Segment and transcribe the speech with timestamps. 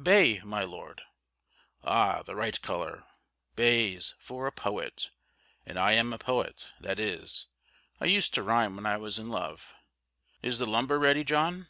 [0.00, 1.02] "Bay, my Lord."
[1.82, 2.22] "Ah!
[2.22, 3.02] the right colour,
[3.56, 5.10] Bays, for a poet;
[5.66, 7.48] and I am a poet: that is,
[8.00, 9.74] I used to rhyme when I was in love.
[10.40, 11.66] Is the lumber ready, John?"